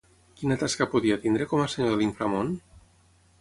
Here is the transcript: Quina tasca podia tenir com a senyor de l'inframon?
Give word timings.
Quina 0.37 0.55
tasca 0.61 0.87
podia 0.93 1.17
tenir 1.25 1.47
com 1.51 1.61
a 1.65 1.67
senyor 1.75 1.93
de 1.93 2.01
l'inframon? 2.01 2.51